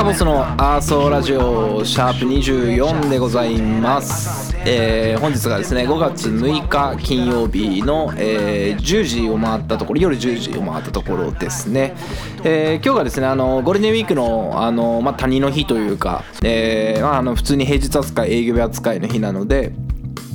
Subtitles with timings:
[0.00, 11.94] して赤ボスのアーソーラジオシャープ24でございます、えー本日がですね5月6日金曜日の、えー10時を回ったところ夜10時を回ったところですね、
[12.44, 19.72] えー今日がですねあのゴールデンウィークのあの、まあ、谷の日というか、えーまあ、あの普通に平日扱い営業日扱いの日なので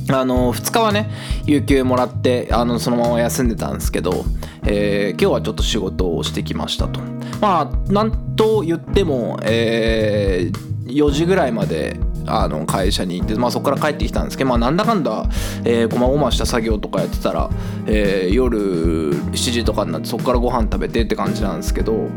[0.08, 1.10] あの2日はね
[1.44, 4.24] 有給もらってあのそのまま休んでたんですけど、
[4.66, 7.00] えー今日はちょっと仕事をしてきましたと。
[7.40, 15.26] まあなんと言っても、えー4時ぐらいまであの会社に行って、まあ、そこから帰ってきたんですけど、まあ、なんだかんだ、
[15.64, 17.50] えー、こまごました作業とかやってたら、
[17.86, 22.08] えー夜7時とかになってそこからご飯食べてって感じなんですけど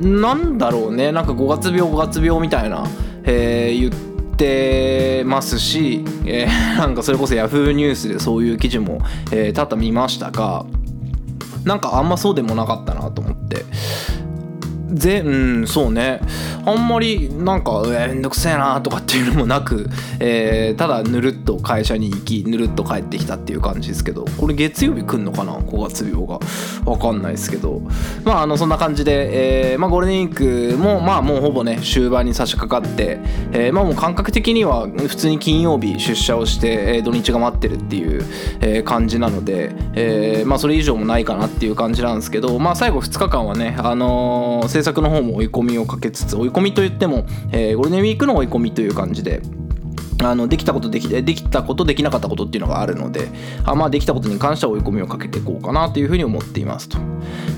[0.00, 2.86] なんだろうねなんか5月病5月病みたいな、
[3.24, 9.00] えー言ってますし、えーなんかそれこそ Yahoo ニュースでそういう記事も、
[9.32, 10.66] えー多々見ましたが
[11.66, 13.64] なんかあんまそうでもなかったなと思って。
[14.96, 15.22] ぜ。
[15.24, 16.20] うんそうね。
[16.64, 19.88] あんまりなんかえめんどくせえなとかっていうのもなく、
[20.20, 26.40] えーただぬるっと会社に行きぬるっと帰ってきたっていう感じですけどこれ月曜日来んのかな？5月病が。
[26.84, 27.80] わかんないですけど。
[28.24, 33.18] まああのそんな感じで、えーまあ、ゴールデンウィークもまあもうほぼね終盤に差し掛かって、
[33.52, 38.24] えーまあもう感覚的には普通に金曜日出社をして、えー土日が待ってるっていう、
[38.60, 49.42] えー感じなので、えーまあそれ以上もないかなっていう感じなんですけどまあ最後2日間はねあのー制作の方も追い込みをかけつつ追い込みといっても、えーゴールデンウィークの追い込みという感じで。
[50.24, 53.28] あのできたことできできたことできなかったことっていうのがあるので
[53.64, 56.98] あまあできたことに関しては追い込みをかけていこうかなというふうに思っていますと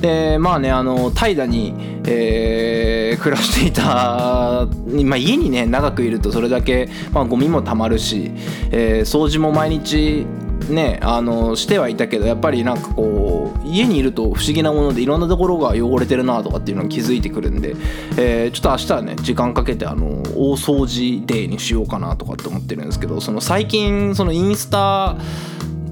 [0.01, 1.73] でまあねあの怠惰に、
[2.07, 4.67] えー 暮らしていた、
[5.03, 8.31] まあ、家にね長くいるとそれだけ、まあ、ゴミもたまるし、
[8.71, 10.27] えー掃除も毎日
[10.69, 17.75] ねあのしてはいたけどやっぱりなんかこう家にいると不思議なものでいろんなところが汚れてるなとかっていうのに気づいてくるんで、
[18.17, 25.17] えーちょっと明日はね時間かけてあの大掃除デーにしようかなとかって思ってるんですけどその最近そのインスタ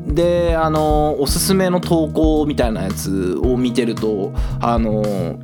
[0.07, 5.39] であのおすすめの投稿みたいなやつを見てるとあの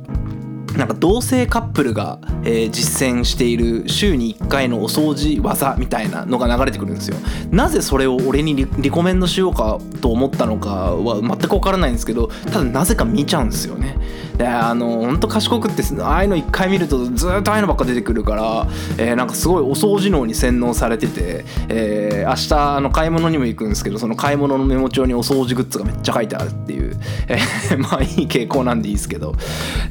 [0.77, 7.17] なんか同性カップルが、えー実践している週に1回のお掃除技みたいなのが流れてくるんですよ。
[7.51, 13.97] なぜそれを俺にリリコメンドしようかと思ったのかは全く分からないんですけどただなぜか見ちゃうんですよね。
[14.37, 18.67] であの本当賢くってああいうの1回見るとずっとああいうのばっか出てくるから、
[18.97, 29.35] えーなんかすごいお掃除能に洗脳されてて、えー明日あの買い物にも行くんですけどその買い物のメモ帳にお掃除グッズがめっちゃ書いてあるっていう、えー まあいい傾向なんでいいですけど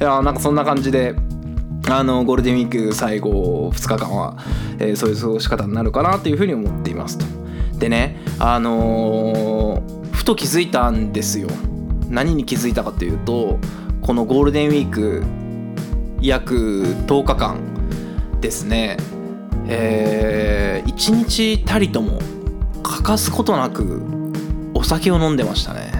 [0.00, 1.14] いやなんかそんな感じで
[1.88, 4.36] あのゴールデンウィーク最後2日間は、
[4.78, 7.24] えーそういう過ごし方になるかなというふうに思っていますと。
[7.78, 11.48] でねあのーふと気づいたんですよ。
[12.08, 13.58] 何に気づいたかというと
[14.02, 15.22] このゴールデンウィーク
[16.20, 17.60] 約10日間
[18.40, 18.96] ですね。
[19.68, 22.18] えー、1日たりとも
[22.82, 24.02] 欠かすことなく
[24.74, 25.92] お酒を飲んでましたね。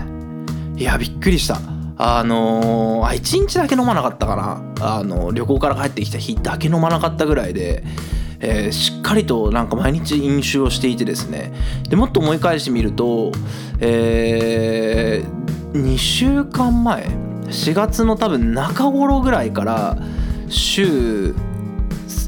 [0.77, 1.61] いやびっくりした。
[1.97, 4.99] あのー、あ1日だけ飲まなかったかな。
[4.99, 7.85] あの旅行から帰ってきた日だけ飲まなかったぐらいで、
[8.41, 11.53] えーしっかりとなんか毎日飲酒をしていてですね。
[11.89, 13.31] でもっと思い返してみると、
[13.79, 15.23] え
[15.73, 19.97] 2週間前4月の多分中頃ぐらいから
[20.49, 21.35] 週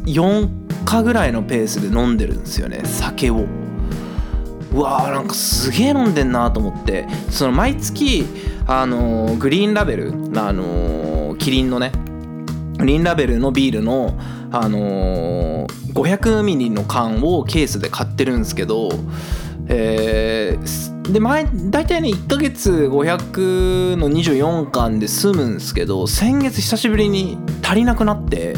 [0.05, 0.49] 4
[0.85, 3.47] 日ぐらいのペースで飲んでるんですよね酒を。
[4.73, 8.25] うわーなんかすげえ飲んでんなと思ってその毎月
[8.67, 11.93] あのーグリーンラベルあのーキリンのね
[12.79, 14.19] グリーンラベルのビールの
[14.51, 18.89] あのー500ミリの缶をケースで買ってるんですけど
[19.69, 28.55] えーで前大体ね1ヶ月500の24缶で済むんですけど先月久しぶりに足りなくなって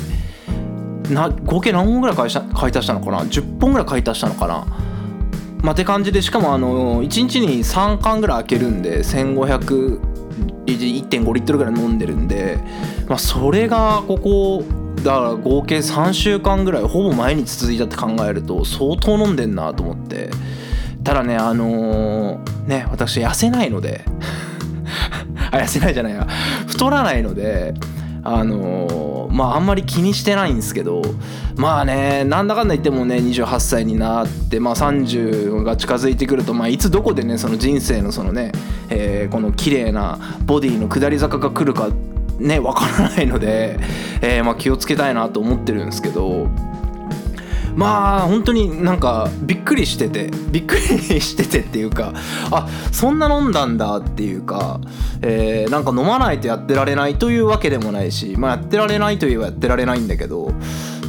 [1.10, 4.64] な合計何本ぐらい買いした買い足したのかな？10本ぐらい買い足したのかな？
[5.62, 10.00] まあ、って感じでしかもあの1日に3缶ぐらい開けるんで1500
[10.66, 12.58] 1.5リットルぐらい飲んでるんで、
[13.08, 14.64] まあ、それがここ
[14.96, 20.31] だから合計3週間ぐらいほぼ毎日続いたって考えると相当飲んでんなと思って。
[21.06, 24.05] ただねあのーね私痩せないので
[25.53, 26.26] あ痩せないじゃないや。
[26.67, 27.75] 太らないので
[28.25, 31.03] あのーまああんまり気にしてないんですけど
[31.55, 38.50] まあねなんだかんだ言ってもね28歳になって、まあ、30が近づいてくると、まあ、いつどこでねその人生のそのね、
[38.88, 41.88] えーこの綺麗なボディの下り坂が来るか
[42.41, 43.79] ねわからないので、
[44.23, 46.49] えーまあ、気をつけたいなと思ってるんですけど
[47.76, 50.81] まあ本当になんかびっくりしててびっくり
[51.20, 52.14] しててっていうか
[52.50, 54.81] あそんな飲んだんだっていうか、
[55.23, 60.52] えー、なんか飲まないとやってられないというわけでもないし、まあ、やってられないといえばやってられないんだけど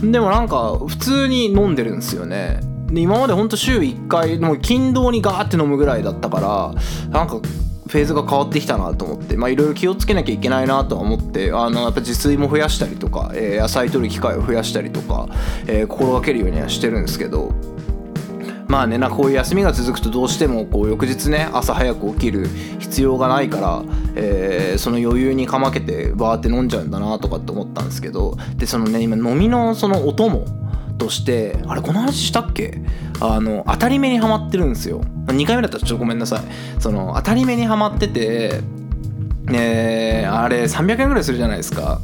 [0.04, 2.60] でもなんか普通に飲んでるんですよね。
[2.88, 6.74] で今までほんと週1回もう勤労にガーって飲むぐらいだったか
[7.10, 7.42] らなんか
[7.88, 15.28] フェーズが変わってきたなと思っていろいろ気をつけなきゃいけないなとは思ってあのやっぱ自炊も増やしたりとか、えー、野菜取る機会を増やしたりとか、
[15.68, 17.54] えー、心がけるようにはしてるんですけど
[18.68, 22.48] まあねなこういう休みが続くとどうしてもこう翌日ね朝早く起きる
[22.80, 23.84] 必要がないから、
[24.16, 30.46] えー、その余裕にかまけてバーって飲んじゃうんだなとかって思ったんですけどでそのね今飲みのその音も
[30.98, 32.82] としてあれこの話したっけ？
[33.20, 35.02] あの当たり目にはまってるんですよ。
[35.28, 36.42] 2回目だったらちょっとごめんなさい。
[36.82, 38.62] その当たり目にはまってて
[39.52, 42.02] えー、あれ300円ぐらいするじゃないですか。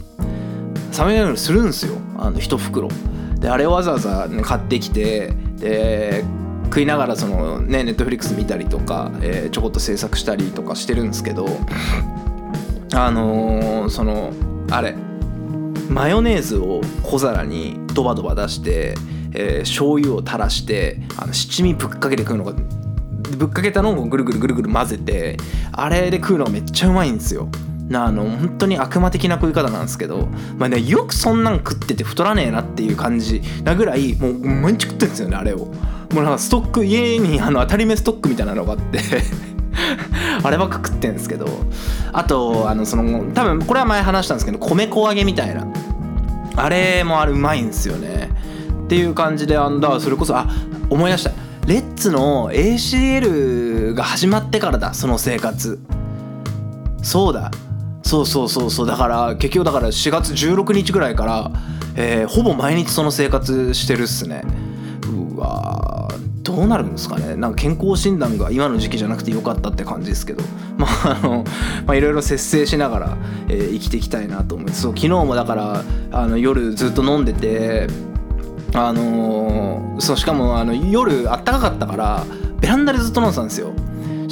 [0.91, 1.95] 300円ぐらいするんですよ。
[2.17, 2.89] あの1袋。
[3.39, 6.23] であれわざわざ、買ってきてで
[6.65, 11.45] 食いながらそのねネットフリックス見たりとか、えー、ちょこっと制作したりとかしてるんですけど
[12.95, 14.31] あのー、その
[14.71, 14.95] あれ
[15.89, 18.95] マヨネーズを小皿にドバドバ出して、
[19.33, 22.53] えー、醤油を垂らしてあの七味ぶっかけて食うのが
[23.37, 25.37] ぶっかけたのをぐるぐるぐるぐる混ぜて
[25.71, 27.49] あれで食うのがめっちゃうまいんですよ。
[27.89, 30.27] なあの本当に悪魔的な食い方なんですけど、
[30.57, 35.73] まあね、よくそんなん食ってて太らねえなっていう感じなぐらいもう毎日食ってるんですよねあれをも
[36.11, 38.99] うなんかストック家にあの当たり目ストックみたいなのがあって
[40.43, 41.47] あればっか食ってんですけど
[42.11, 45.65] あとあのその多分これは前話したんですけど米粉揚げみたいな。
[46.55, 48.29] あれもあれうまいんですよね。
[48.85, 50.47] っていう感じであんだそれこそあ
[50.89, 51.31] 思い出した。
[51.65, 55.79] レッツの ACL が始まってからだその生活。
[57.01, 57.51] そうだ。
[58.03, 58.87] そうそうそうそう。
[58.87, 61.51] だから結局だから4月16日ぐらいから、
[61.95, 64.43] えー、ほぼ毎日その生活してるっすね。
[65.07, 65.92] うわ
[66.55, 67.35] どうなるんですかね？
[67.35, 70.43] なんか健康診断が今の時期じゃなくてよかったって感じですけど。
[70.77, 71.43] まああの
[71.87, 73.17] まあいろいろ節制しながら、
[73.49, 74.81] えー、生きていきたいなと思います。
[74.83, 77.87] そう昨日もだからあの夜ずっと飲んでて
[78.73, 82.25] あのー、そうしかもあの夜あったかかったから
[82.59, 83.71] ベランダでずっと飲んでたんですよ。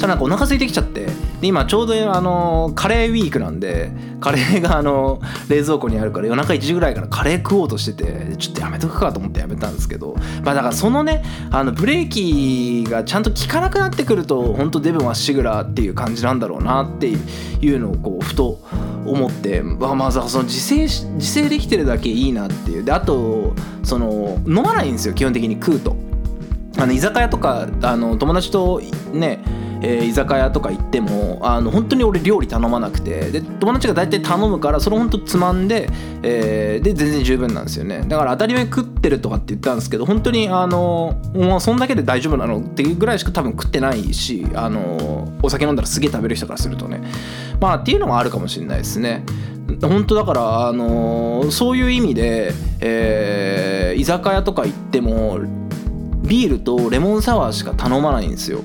[0.02, 1.06] たらなんかお腹空いてきちゃって。
[1.40, 3.90] で今ちょうどあのカレーウィークなんで
[4.20, 10.14] カレーがあの冷蔵庫にあるから夜中1時ぐらいからカレー食おうとしててちょっとやめとくかと思ってやめたんですけど。
[10.44, 17.16] まあだからそのねあのブレーキがちゃんと効かなくなってくると本当デブまっしぐらっていう感じなんだろうなってい
[17.72, 18.60] うのをこうふと
[19.04, 22.84] 思ってまあその自制自制できてるだけいいなっていう。
[22.84, 25.96] であとその飲まないんですよ基本的に食うと。
[26.78, 28.80] あの居酒屋とかあの友達と
[29.12, 29.40] ね
[29.82, 35.88] えー、居酒屋とか行ってもあの本当に俺料理頼まなくてで友達が大体頼むからそれ本当つまんで、
[36.22, 38.04] えー、で全然十分なんですよね。
[38.06, 47.02] だから当たり前食ってるとかって言ったんですけど本当にあのもうそんだけで大丈夫なのっていうぐらいしか多分食ってないしあのお酒飲んだらすげえ食べる人からするとね。
[47.60, 49.24] まあっていうのもあるかもしれないですね。
[49.80, 55.40] 本当だからあのそういう意味で、えー、居酒屋とか行っても
[56.22, 58.60] ビールとレモンサワーしか頼まないんですよ。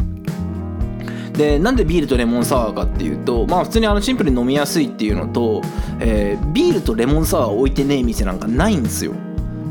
[1.37, 5.61] でなんでビールとレモンサワーかっていうとまあ普通にあのシンプルに飲みやすいっていうのと、
[5.99, 9.13] えー、ビールとレモンサワー置いてねえ店なんかないんですよ。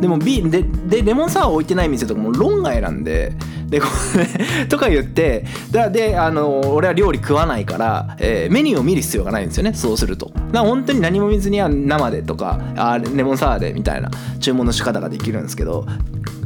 [0.00, 3.32] でもビールででレモンサワー置いてない店とかも論外なんで
[3.68, 3.86] でこ
[4.16, 10.30] れ とか言ってだであの俺は料理食わないから、えー、メニューを見る必要がないんですよねそうすると。
[10.52, 14.10] だ本当に何も見ずには生でとかあレモンサワーでみたいな
[14.40, 15.86] 注文の仕方ができるんですけど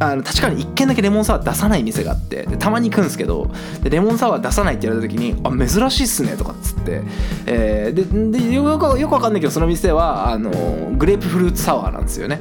[0.01, 3.51] あの確かに1軒だけレモンサワー出さない店があってたまに行くんですけど
[3.83, 7.03] でレモンサワー出さないって言われた時に「あ珍しいっすね」とかっつって、
[7.47, 10.51] えー、ででよくよくわかんないけどその店はあの
[10.97, 12.39] グレープフルーツサワーなんですよね。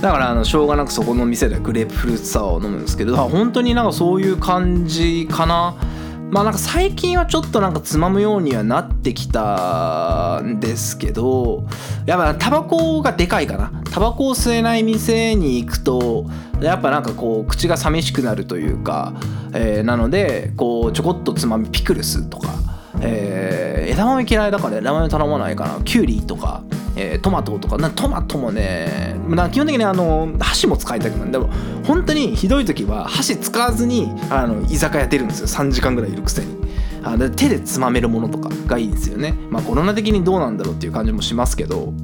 [0.00, 5.76] だからあのしょうがなくそこの店でグレープフルーツサワーを飲むんですけど本当になんかそういう感じかな。
[6.30, 11.66] まあなんか最近はちょっとなんかつまむようにはなってきたんですけど
[12.06, 13.82] やっぱタバコがでかいかな。
[13.90, 16.26] タバコを吸えない店に行くと
[16.60, 19.14] やっぱなんかこう口が寂しくなるというか、
[19.52, 22.48] えー、なのでこうちょこっとつまみピクルスとか、
[23.02, 25.80] えー、枝豆嫌いだから枝豆頼まないかな。
[25.84, 26.62] キュウリとか
[26.96, 27.78] えー、トマトとか。
[27.78, 29.16] なトマトもね
[29.52, 31.30] 基本的にあの箸も使いたくない。
[31.30, 31.48] でも
[31.86, 35.46] 本当にひどい時は箸使わずにあの居酒屋出るんですよ。
[35.46, 36.58] 3時間ぐらいいるくせに。
[37.02, 39.34] あ手でつまめるものとかがいいんですよね。
[39.50, 41.94] まあコロナ的にどうなんだろうっていう感じもしますけど。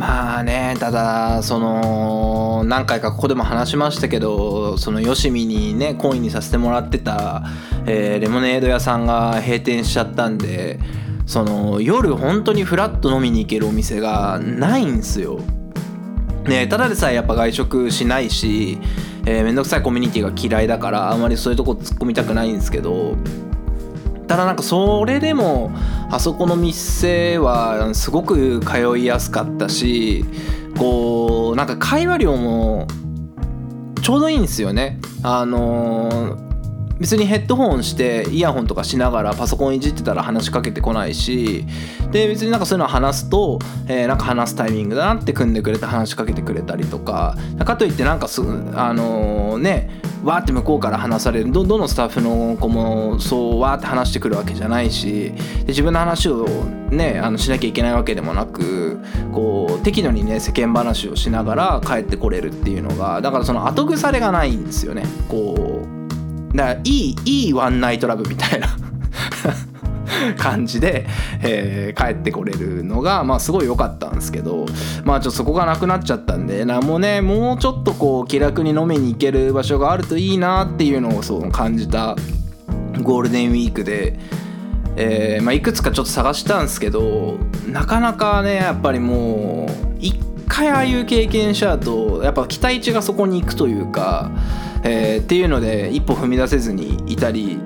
[0.00, 7.44] まあねただその何回かここでも話しましたけどそのよしみにね懇意にさせてもらってた、
[7.84, 10.80] えー、レモネード屋さんが閉店しちゃったんで
[11.26, 15.38] その夜本当にフラッと飲みに行けるお店がないんすよ。
[16.44, 18.78] ね、ただでさえやっぱ外食しないし、
[19.26, 23.16] えー、めんどくさいコミュニティが嫌いだからあんまりそういうとこ突っ込みたくないんですけど
[24.30, 25.72] ただなんかそれでも
[26.08, 30.24] あそこの店はすごく通いやすかったし
[30.78, 32.86] こうなんか会話量も
[34.02, 35.00] ちょうどいいんですよね。
[35.24, 36.49] あのー
[37.00, 41.64] 別にヘッドホンしてイヤホンとかしながらパソコンいじってたら話しかけてこないし
[42.12, 49.88] で別になんかそういうの話すと、えー、なんか話すタイミングだなって組んでくれて話しかけてくれたりとかかといってなんかすあのー、ね
[50.22, 56.44] わーって向こうから話されるどどのスタッフの子もそうわーって話してくるわけじゃないしで自分の話を
[56.90, 58.98] ねあのしなきゃいけないわけでもなく
[59.32, 65.04] こう適度にね世間話をしながら帰ってこれるっていうのがだからその後腐れがないんですよね。
[65.28, 65.99] こう
[66.54, 68.68] だからいいいいワンナイトラブみたいな
[70.36, 71.06] 感じで、
[71.42, 74.66] えー、帰ってこれるのが、まあ、すごい良かったんですけど
[75.04, 82.16] まあちょっとそこがなくなっちゃったんでなもうねもうちょっとこう気楽に飲みに行ける場所があるといいなっていうのをそう感じた
[83.02, 84.18] ゴールデンウィークで。
[84.96, 94.30] えーまあ、いくつかちょっと探したんですけどなかなかねやっぱりもう一回ああいう経験しちゃうとやっぱ期待値がそこに行くというか
[94.82, 97.58] えー、っていうので一歩踏み出せずにいたり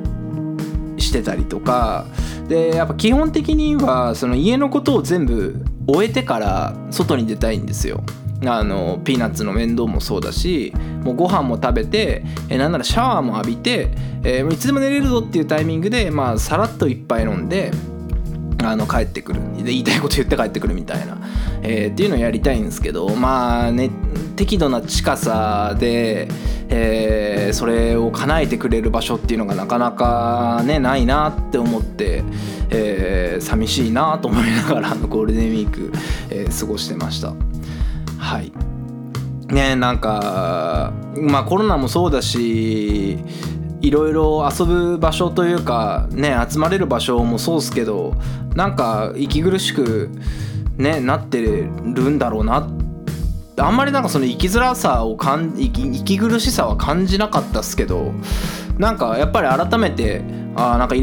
[0.99, 2.06] してたりとか
[2.49, 8.02] でやっぱ基本的にはその家のことを全部終えてから外に出たいんですよ。
[8.47, 13.90] あのピーナッツの面倒もそうだしもうご飯も食べて、えなんならシャワーも浴びて、
[14.23, 17.71] えー、いつでも寝れるぞっていうタイミングで、まあ、さらっと一杯飲んで
[18.62, 21.18] あの帰ってくるで言いたいこと言って帰ってくるみたいな、
[21.62, 23.90] えー、っていうのをやりたいんですけどまあね
[24.36, 26.28] 適度な近さで、
[26.68, 32.24] えー、それを叶えてくれる場所っていうのがなかなかねないなって思って、
[32.70, 35.92] えー、寂しいなと思いながらゴールデンウィーク、
[36.30, 37.34] えー、過ごしてました。
[38.18, 38.52] はい。
[39.52, 43.18] ねなんかまあコロナもそうだし
[43.82, 48.14] いろいろ遊ぶ場所というかね集まれる場所もそうっすけど
[48.56, 50.10] なんか息苦しく
[50.78, 52.83] ねなってるんだろうなって
[53.56, 58.12] あんまりなんかその生きづらさをかん息息苦しさは感じなかったっすけど
[58.78, 60.23] なんかやっぱり改めて
[60.56, 60.96] あなんか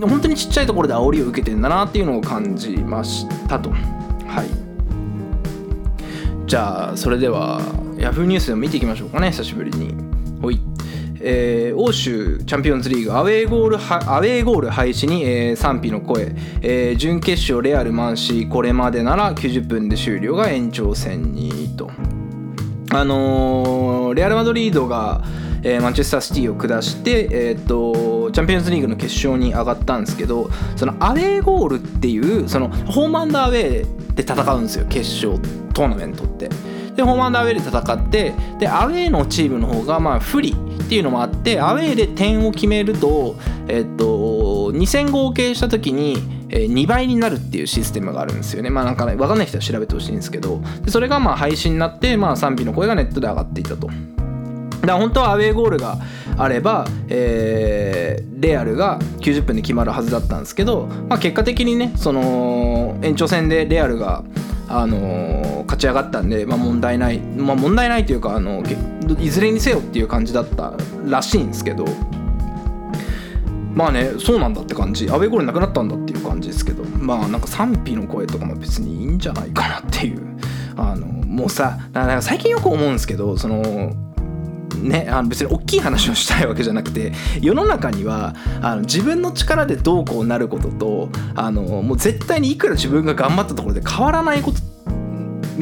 [0.00, 3.70] 本当にちっちゃいところで煽りを受けてんだなっていうのを感じましたと。
[3.70, 4.48] はい。
[6.46, 7.60] じゃあそれでは
[7.96, 9.94] Yahoo ニュースでも見ていきましょうかね久しぶりに。
[10.40, 10.60] ほい。
[11.20, 21.90] えー、欧州チャンピオンズリーグアウェーゴールアウェーゴール廃止に、えー、賛否の声、えー、準決勝レアル・マンシーこれまでなら90分で終了が延長戦にと
[22.90, 25.22] あのー、レアル・マドリードが、
[25.62, 35.38] えー、マンチェスターシティを下して、えーと、チャンピオンズリーグの決勝に上がったんですけどそのアウェーゴールっていうそのホームアンダーウェーで戦うんですよ決勝
[35.74, 36.48] トーナメントって。
[36.98, 43.36] でホームアウェーで戦ってでアウェーのチームの方がまあ不利っていうのもあってアウェーで点を決めると、
[43.68, 46.16] えっと、2戦合計した時に
[46.48, 48.70] 2倍になるっていうシステムがあるんですよね。
[48.70, 53.90] まあなんかね、分かんない人は調べてほしいんですけど、でそれがまあ配信になって、まあ賛否の声がネットで上がっていたと。
[54.80, 55.98] だ本当はアウェーゴールが
[56.38, 64.24] あれば、えー、レアルが90分で決まるはずだったんですけど、まあ、結果的にねその延長戦でレアルが
[64.68, 68.62] あの勝ち上がったんで、まあ、問題ない、まあ、問題ないというかあの
[69.18, 70.74] いずれにせよっていう感じだった
[71.06, 71.86] らしいんですけど
[73.72, 75.08] まあねそうなんだって感じ。
[75.08, 80.28] アウェーゴールなくなったんだっていう感じですけどまあなんか賛否の声とかも別にいいんじゃないかなっていう。
[80.76, 83.92] あのもうさなんか最近よく思うんですけどその
[84.82, 94.58] ね、あの別に大きい話をしたいわけじゃなくて世の中にはあの自分の力でどうこうなることとあのもう絶対にいくら自分が頑張ったところで変わらないこと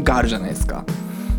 [0.02, 0.84] があるじゃないですか。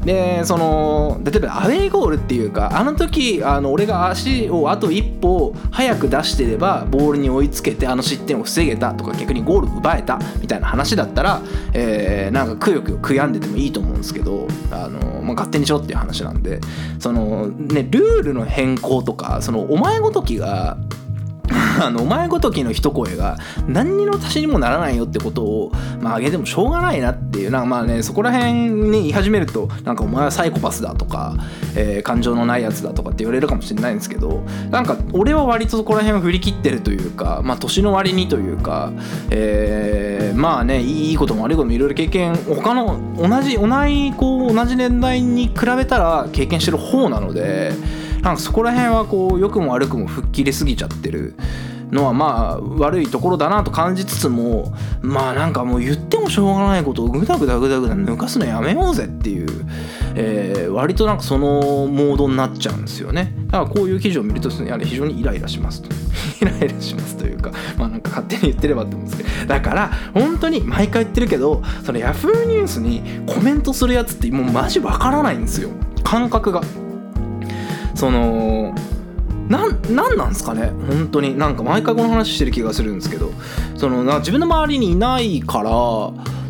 [0.08, 11.42] でその例えばアウェーゴールっていうかあの時あの俺が足をあと一歩早く出してればボールに追いつけてあの失点を防げたとか逆にゴール奪えたみたいな話だったら、
[11.74, 16.62] えー、なんかくよくよ悔やんでてもいいと思うんですけどあの、まあ、勝手にしろっていう話なんで
[17.00, 20.78] そのねルールの変更とかそのお前ごときが
[21.80, 31.36] あのお前ごときの一声が何にの足しにもならないよってことを、まあ、あげてもしょうがないなっていうなんかまあねそこら辺に言い始めるとなんかお前はサイコパスだとか、
[31.76, 38.92] えー、感情のないやつだとかって言われるかもしれないんですけどなんか俺は割とそこら辺を振り切ってるというかまあ年の割にというか、
[39.30, 47.72] えー、まあねいいことも悪いこともいろいろ経験他の同じ同じこう同じ年代に比べたら経験してる方なので。
[48.28, 51.36] なんかそこら辺はこう良くも悪くも吹っ切れすぎちゃってる
[51.92, 59.48] のはまあ悪いところだなと感じつつもまあなんかもう言ってもしょうがないことをグダグダグダグダ抜かすのやめようぜっていう、
[60.16, 63.34] えー割となんかそのモードになっちゃうんですよね。
[63.48, 65.90] だからこういう記事を見るとやはり非常にイライラしますと。
[66.42, 75.70] イライラしますというかまあなんか勝手に言ってればって思うんですけどだから本当に毎回言ってるけどそのヤフーニュースにコメントするやつってもうマジわからないんですよ。
[76.04, 76.62] 感覚が。
[77.98, 78.74] その
[79.50, 80.72] なんなんなんですかね？
[80.88, 81.38] 本当に。
[81.38, 83.32] なんか毎回この話してる気がするんですけど。
[83.76, 85.72] そのな自分の周りにいないから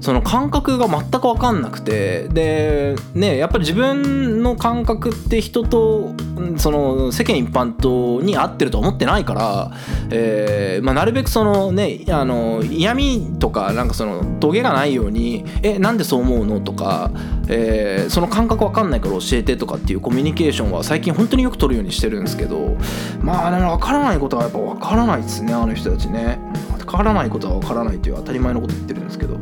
[0.01, 6.13] その感覚が全く分かんなくてでねやっぱり自分の感覚って人と
[6.57, 9.71] その世間一般とに合ってると思ってないから、
[10.11, 17.11] えーまあ、なるべくそのねあの嫌味とかなんかそのトゲがないように「えなんでそう思うの?」とか、
[17.47, 22.77] えーその感覚分かんないから教えてとかっていうコミュニケーションは最近本当によく取るようにしてるんですけど
[23.21, 26.39] まあでも分からないことはやっぱ分からないですねあの人たちね
[26.77, 29.37] 分からないことは分からないという当たり前のこと言ってるんですけど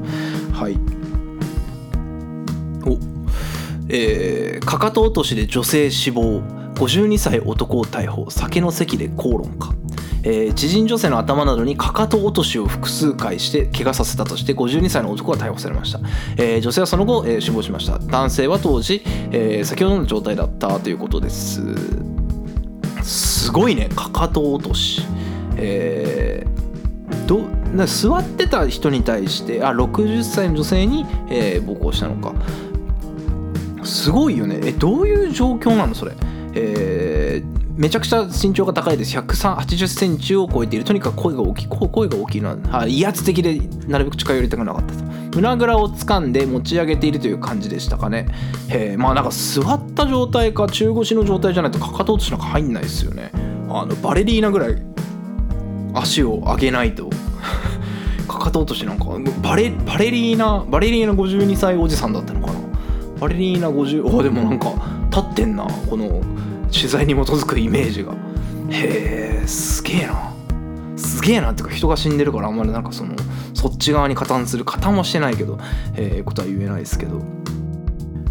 [0.55, 0.77] はい。
[2.85, 2.97] お。
[3.89, 6.41] えーかかと落としで女性死亡。
[6.75, 8.29] 52歳男を逮捕。
[8.29, 9.73] 酒の席で口論か、
[10.23, 15.99] えー知人女性の頭などにかかと落としを複数回して怪我させたとして52歳の男が逮捕されました、
[16.37, 17.99] えー女性はその後、えー死亡しました。
[17.99, 21.61] 男性は当時、えー酒を飲んだ状態だったということです。
[23.03, 23.89] すごいね。
[23.95, 25.01] かかと落とし。
[25.57, 27.41] えーど
[27.75, 32.33] な座ってた人に対してあ60歳の女性に、えー暴行したのか。
[33.83, 34.59] すごいよね。
[34.63, 35.93] えどういう状況なの？
[35.95, 36.13] それ。
[36.53, 39.17] えーめちゃくちゃ身長が高いです。
[39.17, 40.85] 180センチを超えている。
[40.85, 41.67] とにかく声が大きい。
[41.67, 45.03] 声が大きいのは威圧的でなるべく近寄りたくなかったと。
[45.35, 48.27] 胸ぐらを掴んで持ち上げているという感じでしたかね。
[48.69, 53.31] えまあなんか座った状態か中腰の状態じゃないとかかと落としなんか入んないですよね。
[53.69, 54.81] あのバレリーナぐらい
[55.93, 57.09] 足を上げないと。
[58.45, 59.05] かかと落としなんか
[59.41, 62.59] バレバレリーナバレリーナ52歳おじさんだったのかな。
[63.19, 64.71] バレリーナ50あでもなんか
[65.09, 66.21] 立ってんなこの
[66.71, 68.13] 取材に基づくイメージが。
[68.69, 70.31] へえすげえな。
[70.95, 73.15] すげえなっていうか人が死んでるからあんまりなんかその
[73.55, 75.57] そっち側に加担する加担もしてないけど、
[75.95, 77.21] えーことは言えないですけど。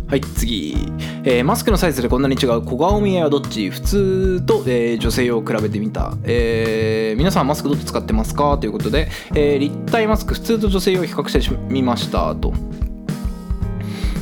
[0.06, 0.76] はい次、
[1.24, 3.70] えーマスクのサイズでこんなに違う小顔見えはどっち？
[3.70, 8.58] 普通と、えー女性用を比べてみた、えー皆さんマスクどっち使ってますか？
[8.58, 12.52] ということで、え立体マスク普通と女性用を比較してみましたと。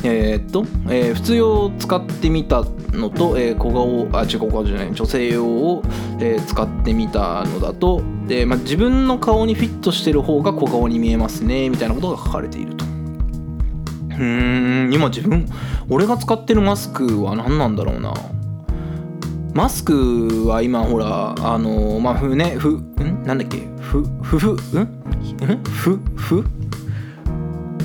[0.05, 5.83] えーっと、えー普通用を使ってみたのと、えー小顔あ違う小顔じゃない女性用を、
[6.19, 8.01] え使ってみたのだと。
[8.25, 12.85] で、まあ、自分の顔にフィットしてる方が小顔に見えますねみたいなことが書かれていると。
[14.19, 15.47] うん今自分
[15.89, 18.13] 俺が使ってるマスクは何なんだろうな。
[19.53, 23.23] マスクは今ほらあのまあふねふん？
[23.23, 23.67] なんだっけ？
[23.79, 24.81] ふふふん？
[24.81, 24.87] ん
[25.63, 26.43] ふふ？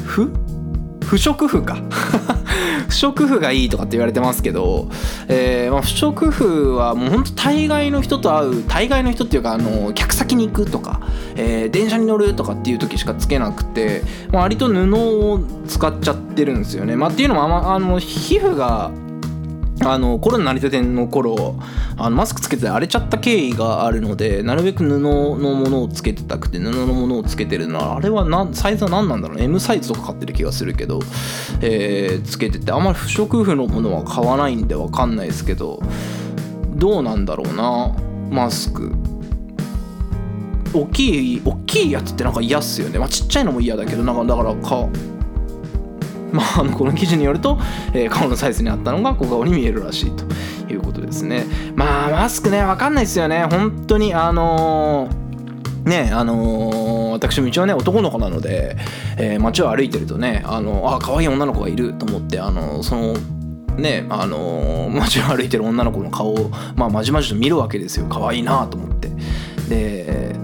[0.04, 0.32] ふ？
[1.08, 1.78] 不織布か
[2.88, 4.88] 不織布がいいとかって言われてますけど、
[5.28, 11.00] えーまあ、不織布はもうほんと大概の人と会う大概の人っていうかあの客先に行くとか、
[11.36, 16.96] えー電車に乗るとかっていう時しかつけなくて、まあ、割と布を使っちゃってるんですよね。
[16.96, 18.90] まあ、っていうのもあまあの皮膚が
[19.92, 21.56] あのコロナなりたての頃
[21.96, 31.00] あのマスクつけて荒れちゃった経緯があるのでなるべく布のものをつけてたくて布のものをつけてるのはあれはなサイズは何なんだろう M サイズとか買ってる気がするけど、
[31.60, 35.80] えーつけててあんまり不織布のものは買わないんでわかんないですけど
[36.74, 37.94] どうなんだろうな
[38.30, 38.92] マスク。
[40.74, 44.88] 大きい大きいやつってなんか嫌っすよね、まあ、ちっちゃいのも嫌だけどなんかだからか
[46.32, 47.58] まあ、あのこの記事によると、
[47.94, 50.24] えー顔のサイズにあったのが小顔に見えるらしいと
[50.72, 51.44] いうことですね。
[51.74, 53.46] まあマスクね分かんないですよね。
[53.50, 58.76] 本当にあのーねあのー私も一応ね男の子なので、
[59.16, 63.14] えー街を歩いてるとねあのあ可愛い女の子がいると思ってあのその
[63.76, 68.06] ねあのー街を歩いてる女の子の顔を、まあ、まじまじと見るわけですよ。
[68.06, 69.08] 可愛いなと思って。
[69.68, 70.34] で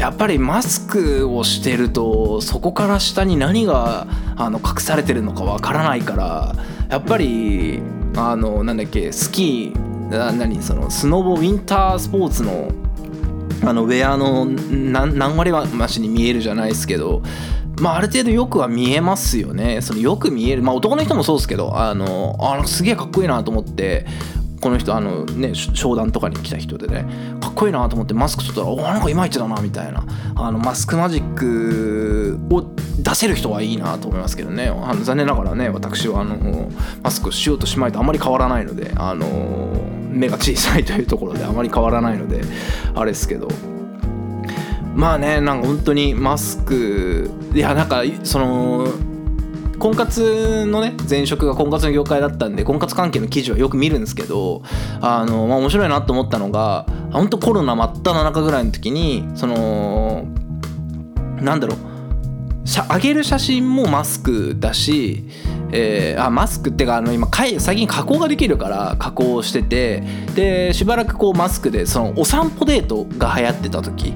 [0.00, 6.54] やっぱりマスクをしてるとそこから下に何があの隠されてるのかわからないから
[6.88, 7.82] やっぱり
[8.16, 12.70] あのなんだっけスキー何そのスノボウィンタースポーツの
[13.62, 17.22] あのウェアの何割は増しに見えるじゃないですけど
[17.78, 19.80] まあある程度よくは見えますよね。
[19.80, 20.62] そのよく見える。
[20.62, 24.06] まあ男の人もそうですけどあのあすげえかっこいいなと思って
[24.60, 27.06] この人あのね商談とかに来た人でね
[27.40, 30.04] かっこいいなと思ってマスク取ったらおなんかいまいちだなみたいな。
[30.36, 32.62] あのマスクマジックを
[32.98, 34.68] 出せる人はいいなと思いますけどね。
[34.68, 36.68] あの残念ながらね私はあの
[37.02, 39.26] マスクしようとしまいとあまり変わらないのであの
[40.10, 42.40] 目が小さいというところであまり変わらないので
[42.94, 43.48] あれですけど。
[44.94, 48.88] まあねなんか本当にマスクいやなんかその
[49.80, 54.62] 婚活のね前職が婚活の業界だったんで婚活関係の記事はよく見るんですけど
[55.00, 60.26] あの、まあ、面白いなと思ったのが本当コロナ真っ只中ぐらいの時にその
[61.40, 61.78] なんだろう
[62.64, 65.24] 上げる写真もマスクだし、
[65.72, 70.02] えー、あマスクってかあの今最近加工ができるから加工してて
[70.34, 74.14] でしばらくこうマスクでそのお散歩デートが流行ってた時。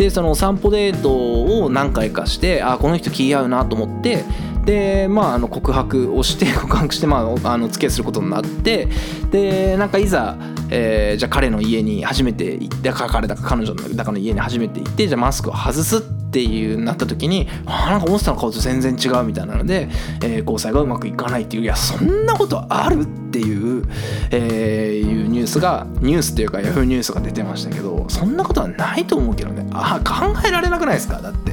[0.00, 4.24] でそのお散歩デートを何回かしてあこの人気合うなと思って
[4.70, 8.86] でまああの告白をして 告白してまああの付き合いすることになって
[9.32, 10.36] でなんかいざ、
[10.70, 19.88] えー、じゃあ彼の家に初めて行って彼だか彼女だかの家に初めて行ってじゃあマスクを外すっていうなった時にあなんか思ってたの顔と全然違うみたいなので、
[20.22, 23.02] えー、交際がうまくいかないっていういやそんなことある？
[23.02, 23.84] っていう、
[24.32, 29.66] えー、いうニュースがニュースっていうかヤフーニュースが出てましたけどそんなことはないと思うけどね。
[29.72, 31.20] あ考えられなくないですか？
[31.20, 31.52] だって。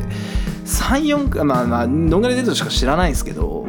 [0.68, 3.66] 34回まあまあどんぐらいデートしか知らないですけど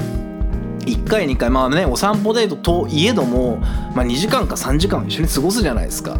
[0.81, 3.57] 1回2回まあねお散歩デートといえども、
[3.95, 6.19] まあ、2時間か3時間一緒に過ごすじゃないですか。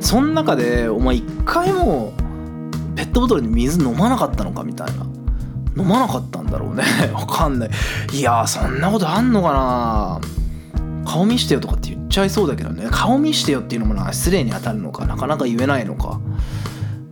[0.00, 2.12] その中でお前1回も
[2.94, 5.04] ペットボトルに水飲まなかったのかみたいな。
[5.76, 6.82] 飲まなかったんだろうね。
[7.12, 7.70] わかんない。
[8.12, 10.20] いやそんなことあんのかな。
[11.04, 12.86] 顔見してよとかって言っちゃいそうだけどね。
[12.90, 16.20] 顔見してよっていうのもな失礼に当たるのかなかなか言えないのか。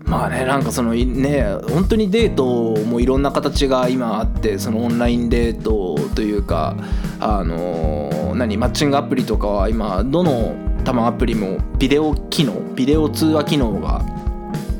[0.07, 6.77] まあねなんかそのね本当にデートもいろんな形が今あってそのオンラインデートというか
[7.19, 14.03] あの何マッチングアプリとかは今どの多分アプリもビデオ機能ビデオ通話機能が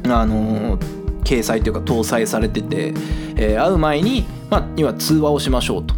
[0.05, 0.79] あの
[1.25, 2.95] 掲載というか搭載されてて、
[3.35, 5.95] えー、会う前に、まあ、要は通話をしましょうと。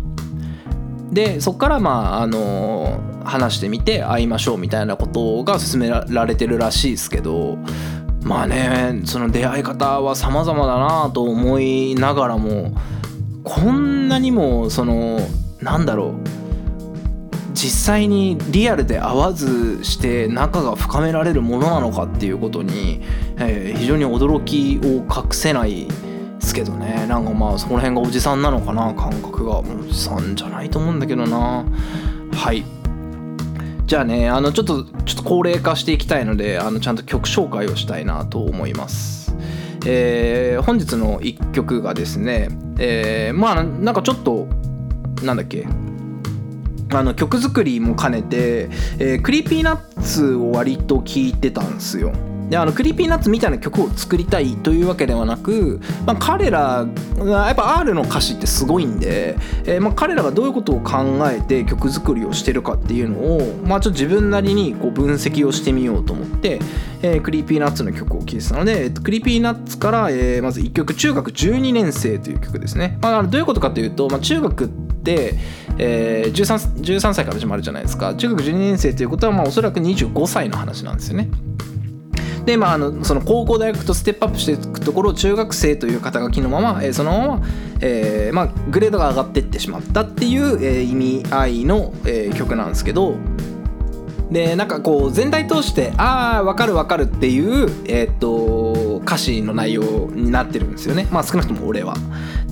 [1.13, 7.59] でそこからまああの話してみて会いましょうみたいなことが勧められてるらしいですけど
[8.29, 12.77] まあねその出会い方は様々だなと思いながらも
[13.43, 15.19] こんなにもその
[15.63, 16.15] なんだろう
[17.55, 23.01] 実際にリアルで会わずして仲が深められるものなのかっていうことに、
[23.39, 25.93] えー、非常に驚きを隠せないで
[26.41, 27.07] すけどね。
[27.09, 29.59] なんかまあそこら辺がおじさんなのかな感覚が。
[29.59, 31.65] おじさんじゃないと思うんだけどな。
[32.33, 32.65] はい。
[33.89, 39.35] じゃあねあのちょっとちょっと高齢化していきたいのであのちゃんと曲紹介をしたいなと思います。
[39.87, 44.47] えー、本日の1曲がですね、えー、まあなんかちょっと
[45.23, 45.67] なんだっけ
[46.93, 52.13] あの曲作りも兼ねて、えー、 Creepy Nuts を割と聴いてたんですよ。
[52.49, 60.99] であの Creepy Nuts みたいな曲を作りたいというわけではなく、まあ、彼らがやっぱ R の歌詞ってすごいんで、えー、まあ彼らがどういうことを考
[61.31, 66.61] えて曲作りをしてるかっていうのを、まあ、ちょっと自分なりにこう分析をしてみようと思って、
[67.03, 75.35] えー、 Creepy Nuts の曲を聴いてたので、えー、 Creepy Nuts から、えー、まず1曲中学12年生という曲ですね、まあ、どういうことかというと、まあ、中学って、
[75.79, 78.15] えー、13, 13歳から始まるじゃないですか。
[78.15, 81.29] 中学12年生ということはまあおそらく25歳の話なんですよね。
[82.49, 87.47] で、まあ、あのその高校大学とステップアップしていくところを中学生という肩書きのまま、えー、そのまま、
[87.83, 93.17] えーまあ、グレードが上がっていってしまったっていう、えー、意味合いの、えー、曲なんですけど
[94.31, 101.95] でなんかこう全体通してああ分かる分かるっていう、えー、っと歌詞の内容になってるんですよねまあ少なくとも俺は。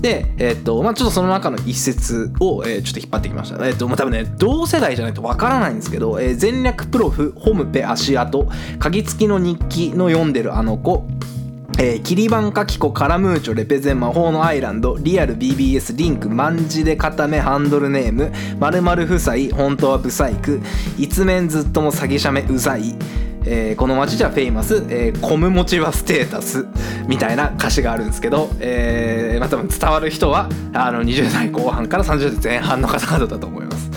[0.01, 3.67] で、えー、っとまあ、ちょっとその中の一節を、えー、ちょっと引っ張ってきました。
[3.67, 8.47] えー、っとまあ、多分ね同世代じゃないと分からないんですけど「えー、全略プロフホムペ足跡
[8.79, 11.07] 鍵付きの日記の読んでるあの子」
[11.79, 20.61] えー、キリバンカキコカラムーチョレペゼン魔法のアイランドリアル BBS リンクマンジで固めハンドルネームまる夫妻本当はブサイク
[20.97, 22.95] 一面ずっとも詐欺者めうざい
[23.49, 26.67] えー、この街じゃフェイマス、えー、コム持ちはステータス
[27.07, 33.91] みたいな歌詞があるんですけど、えーまあ、多分伝わる人はあの20代後半から30代前半の方々だと思います。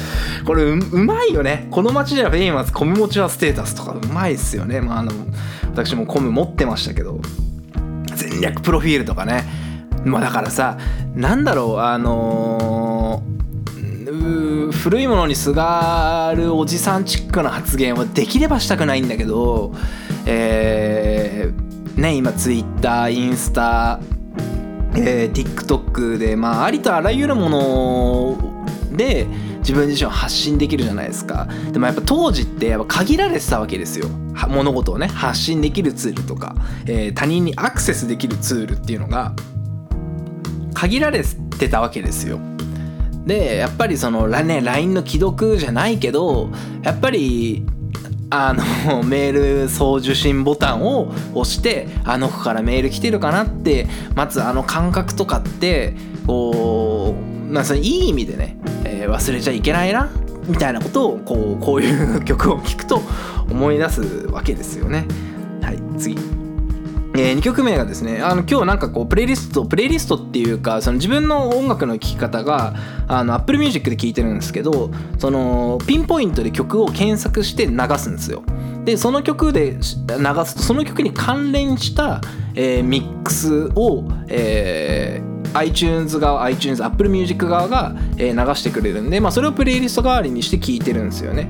[0.46, 1.68] これうまいよね。
[1.72, 4.82] この街じゃフェイマスコム持ちはステータスとかうまいっすよね。
[4.82, 5.12] まああの
[5.72, 7.20] 私もコム持ってましたけど
[8.15, 9.44] 前略プロフィールとかね。
[10.06, 10.78] まあだからさ
[11.16, 12.79] なんだろうあのー、
[14.72, 19.74] 古いものにすがるおじさんチックな発言はできればしたくないんだけど
[20.26, 24.00] えー、ね今ツイッターインスタ
[24.96, 28.38] えー、TikTok でまあありとあらゆるもの
[28.92, 29.28] で
[29.60, 31.48] 自分自身を発信できるじゃないですか。
[31.72, 34.08] でもやっぱ当時ってやっぱ限られてたわけですよ。
[34.48, 39.34] 物事をね発信できるツールとか、えー、他人にアクセスできるツールっていうのが
[40.74, 41.24] 限られ
[41.60, 42.39] てたわけですよ。
[43.30, 46.50] でやっぱりそのね LINE の既読じゃないけど
[46.82, 47.63] やっぱり
[48.32, 55.94] あの メール送受信ボタンを押してあの子からメール来てるかなって待つあの感覚とかって
[56.26, 57.15] こ
[57.48, 60.10] うまあそれいい意味でね、えー忘れちゃいけないな
[60.48, 63.02] みたいなことをこうこういう曲を聴くと
[63.50, 65.06] 思い出すわけですよね。
[65.62, 66.38] はい次
[67.20, 72.74] え2曲目がですねあの今日なんかこうプレイリストプレイリストっていうかその自分の音楽の聴き方が
[73.08, 78.44] あの Apple Music で聴いてるんですけどそのピンポイントで曲を検索して流すんですよ。
[78.86, 82.22] でその曲で流すとその曲に関連した、
[82.56, 91.50] えーミックスを、えー iTunes 側 iTunes Apple Music 側が、え流してくれるんで、まあ、それをプレイリスト代わりにして聴いてるんですよね。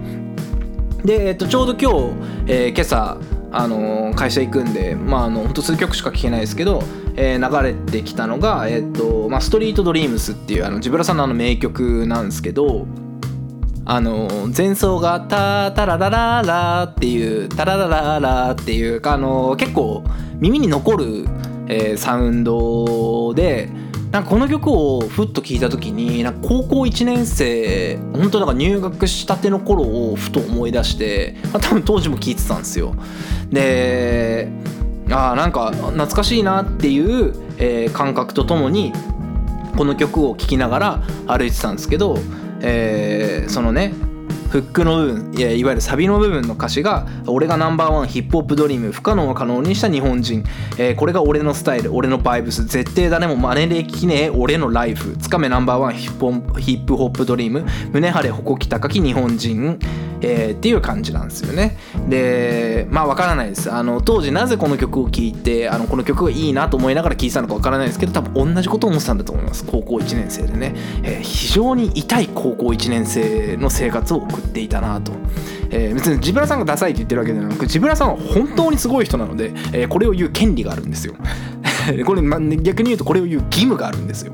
[1.03, 2.15] で、えっと、ちょうど今日、
[2.47, 3.17] えー今朝、
[3.51, 6.83] あの会社行くんでまああの本当数曲しか聴けないですけど、
[7.15, 12.85] えー流れてきたのが、えっとまあ、ストリートドリームスっていうあのジブラさんのあの名曲なんですけど
[13.85, 20.03] あの前奏が「タタララララ」っていう「タララララ」っていうあの結構
[20.39, 21.25] 耳に残る、
[21.67, 23.69] えーサウンドで
[24.11, 32.95] なんかこの曲をふっと聴いた時になんか高校1年生本当なんか入学したての頃をふと思い出して、まあ、多分当時も聴いてたんですよ。
[33.51, 34.51] で
[35.11, 38.93] あなんか懐かしいなっていう、えー感覚とともに
[39.77, 42.17] この曲を聴きながら歩いてたんですけど、
[42.61, 43.93] えーそのね
[44.49, 50.43] フックの部分いいわゆるサビの部分の歌詞が「俺がナンバーワンヒップホップドリーム不可能を可能にした日本人、
[50.77, 52.65] えーこれが俺のスタイル俺のバイブス。
[52.65, 55.15] 絶対誰も真似できねえ俺のライフ。
[55.17, 57.63] つかめナンバーワンヒップホップドリーム。
[57.93, 59.79] 胸張れ誇き高き日本人」
[60.21, 61.77] えーっていう感じなんですよね。
[62.09, 63.71] でまあわからないです。
[63.71, 69.63] あの当時なぜこの曲を聴いてあのこの曲がいいなと思いながら聴いたのかわからないですけど多分同じことを思ってたんだと思います。
[69.65, 75.13] 高校1年生でね、えー非常に痛い高校1年生の生活を送っていたなと、
[75.69, 81.13] えー別にジブラさんがダサいって言ってるわけじゃなくジブラさんは本当にすごい人なので、えーこれを言う権利があるんですよ。
[82.05, 84.33] これ、ま逆に言うとこれを言う義務があるんですよ、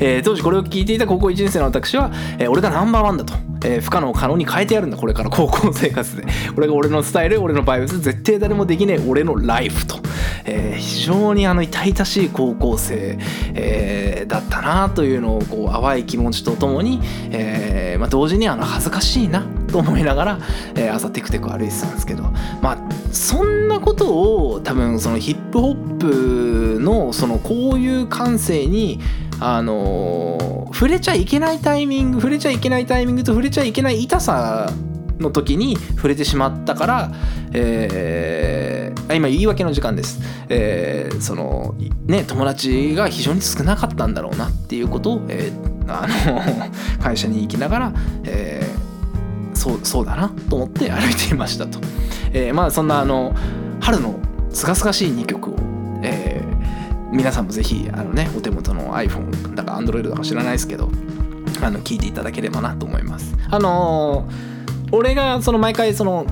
[0.00, 4.96] えー当時これを聞いていた高校1年生の私は、えー俺がナンバーワンだと、えー不可能を可能に変えてやるんだ。
[4.96, 6.24] これから高校生活で。
[6.54, 8.00] これが俺のスタイル俺のバイブス。
[8.00, 9.04] 絶対誰もできねえ。
[9.08, 9.96] 俺のライフと、
[10.44, 13.18] えー非常にあの痛々しい高校生、
[13.54, 17.00] えーだったなというのをこう淡い気持ちとともに、
[17.32, 20.38] えーまあ、同時にあの恥ずかしいなと思いながら、
[20.74, 22.22] えー朝テクテク歩いてたんですけど。
[22.60, 22.78] まあ
[23.10, 29.00] そんなことを多分そのヒップホップのそのこういう感性に
[29.44, 34.70] あの触れちゃいけないタイミング触れちゃいけないタイミングと触れちゃいけない痛さ
[35.18, 37.12] の時に触れてしまったから、
[37.52, 41.74] えーあ今言い訳の時間です、えーその
[42.06, 46.40] ね友達が非常に少なかったんだろうなっていうことを、えーあの
[47.02, 47.92] 会社に行きながら、
[48.24, 51.78] えーそうそうだなと思って歩いていましたと、
[52.32, 53.34] えーまあそんなあの
[53.80, 54.18] 春の
[54.50, 55.56] すがすがしい2曲を、
[57.12, 60.90] 皆さんもぜひあのねお手元の iPhone だか Android だか知らないですけど
[61.62, 63.34] あの聞いていただければなと思います。
[63.50, 64.62] あのー
[64.94, 66.26] 俺がその毎回その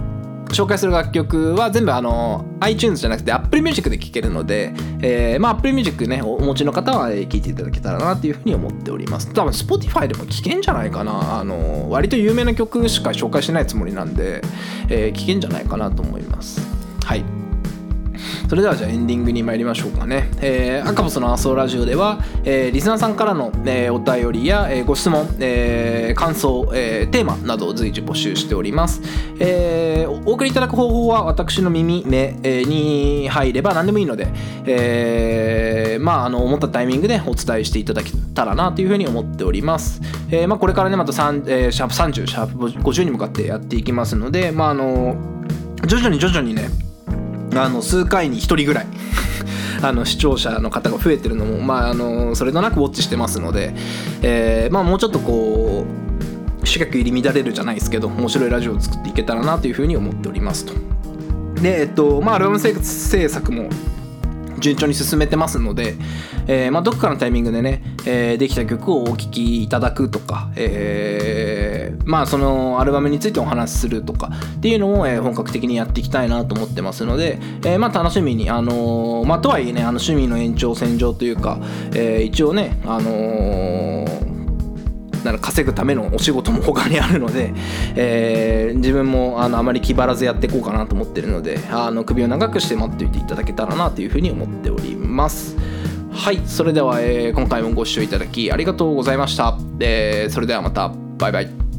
[0.50, 9.32] 紹介する楽曲は全部あの iTunes じゃなくて Apple Music で聴けるので、えーまあ Apple Music ねお持ちの方はえー聞いていただけたらなというふうに思っております。
[9.32, 11.38] 多分 Spotify でも聴けんじゃないかな。
[11.40, 14.42] あの割と有名な曲しか紹介してないつもりなんで、
[14.90, 16.60] えーけんじゃないかなと思います。
[17.04, 17.24] はい。
[18.50, 20.28] それではじゃあエンディングに参りましょうかね。
[20.40, 29.02] えー、アカボスのアソラジオでは、えーリスナーさんからの、えーお便りや、えーご質問、えー感想、えーテーマなどを随時募集しております。
[29.38, 34.26] えーお送りいただく方法は私の耳、目、えーに入れば何でもいいので、
[34.66, 40.00] えーまあ、あの思ったタイミングでお伝えしていただけたらなというふうに思っております。
[40.28, 45.14] えーまあ、これからね、また3、えーシャープ30、シャープ50に向かってやっていきますので、まあ、あの
[45.86, 46.89] 徐々に徐々にね、
[47.54, 48.86] あの数回に1人ぐらい
[49.82, 53.74] あの視聴者の方が増えてるのも、まあ、あのそれとなくウォッチしてますので、
[54.22, 55.84] えーまあ、もうちょっとこ
[56.62, 60.74] う主客入り乱れるじゃないですけど面白いラジオを作っていけたらなというふうに思っておりますと。
[61.60, 63.68] でえっとまあアルバム制作も
[64.60, 65.96] 順調に進めてますので、
[66.46, 81.58] えーまあ、どこかのタイミングでね、えーできた曲をお聴きいただくとか、えーまあそのアルバムについてお話しするとかっていうのを、え本格的にやっていきたいなと思ってますので、えまあ楽しみにあのまあとはいえねあの趣味の延長線上というか、
[81.94, 84.19] え一応ねあの
[85.30, 87.52] なら稼ぐためのお仕事も他にあるので、
[87.96, 95.56] えー自分もあのあまり気張らずやっていこうかなと思ってるのであの首を長くして待っておいていただけたらなというふうに思っております。
[96.12, 99.58] はいそれでは、えー今回もご視聴いただきありがとうございました。
[99.80, 101.69] えーそれではまたバイバイ。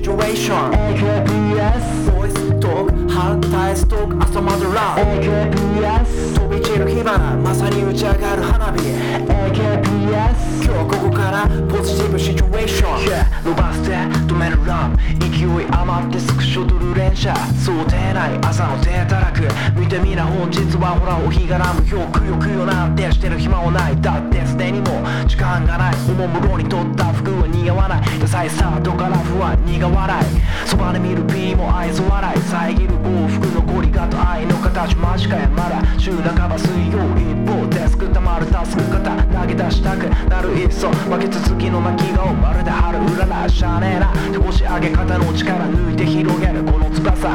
[0.00, 0.70] situation.
[0.72, 8.78] AKPS ボイストーク反対ストーク朝まずラブ AKPS 飛び散る火花まさに打ち上がる花火。
[8.80, 13.90] AKPS 今日ここからポジティブシチュエーション、yeah、伸ばして
[14.26, 17.34] 止めるラブ勢い余ってスクショ撮る連射。
[17.64, 19.48] 想定内朝の手たらく。
[19.78, 24.00] 見てみな本日はほらお日柄無表くよくよなんてしてる暇はない。
[24.00, 25.94] だってすでにも時間がない。
[26.08, 27.09] おもむろにとった。
[27.60, 28.20] 似合わない。
[28.20, 30.24] ダサいスタートから不安苦笑い。
[30.66, 32.40] そばで見る P も愛想笑い。
[32.40, 34.96] 遮る幸福残りがと愛の形。
[34.96, 35.82] 間近やまだ。
[35.98, 37.59] 週半ば水曜一方
[38.40, 43.80] デスクたまるタスク型投げ出したくなるいっそ負け続きの泣き顔まるで春うららしゃあ。
[43.80, 47.28] ねえな押し上げ方の力抜いて広げるこの翼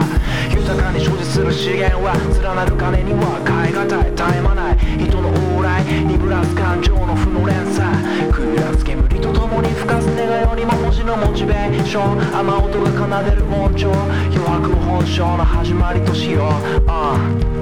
[0.52, 7.86] 豊かに所持する資源は連なる金には変え難い絶え間ない人の往来鈍らす感情の負の連鎖
[8.34, 16.52] 食らす煙と共に吹かす願いよりも文字のモチベーション雨音が奏でる音調余白本性の始まりとしよう、
[16.86, 17.18] uh、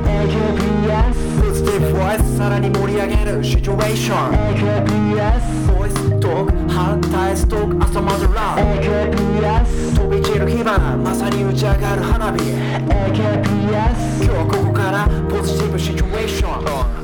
[0.07, 1.32] AKPS
[1.73, 4.33] ポジティブボイスさらに盛り上げるシチュエーション。
[4.53, 12.37] AKPS ボイストーク反対ストーク朝までラブ AKPS 飛び散る火花まさに打ち上がる花火。
[12.37, 17.02] AKPS 今日はここからポジティブシチュエーション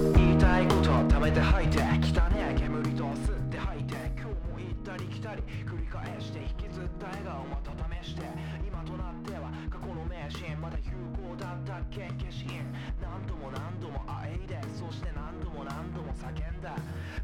[11.60, 12.64] ったっけ消印
[13.04, 16.76] 何度も何度もあえいでそして何度も何度も叫んだ。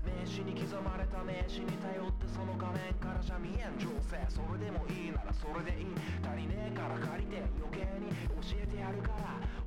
[0.03, 4.19] 名刺に刻まれた名刺に頼ってその画面からじゃ見えん情勢。
[4.27, 5.87] それでもいいならそれでいい。
[6.19, 8.11] 足りねえから借りて余計に
[8.43, 9.64] 教えてやるから。